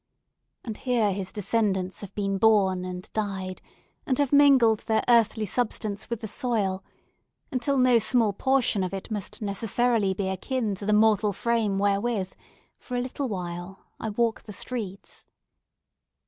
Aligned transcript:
And 0.63 0.77
here 0.77 1.13
his 1.13 1.31
descendants 1.31 2.01
have 2.01 2.11
been 2.15 2.39
born 2.39 2.85
and 2.85 3.07
died, 3.13 3.61
and 4.07 4.17
have 4.17 4.33
mingled 4.33 4.79
their 4.87 5.03
earthly 5.07 5.45
substance 5.45 6.09
with 6.09 6.21
the 6.21 6.27
soil, 6.27 6.83
until 7.51 7.77
no 7.77 7.99
small 7.99 8.33
portion 8.33 8.83
of 8.83 8.95
it 8.95 9.11
must 9.11 9.43
necessarily 9.43 10.15
be 10.15 10.27
akin 10.27 10.73
to 10.73 10.87
the 10.87 10.91
mortal 10.93 11.33
frame 11.33 11.77
wherewith, 11.77 12.33
for 12.79 12.97
a 12.97 12.99
little 12.99 13.27
while, 13.29 13.85
I 13.99 14.09
walk 14.09 14.41
the 14.41 14.53
streets. 14.53 15.27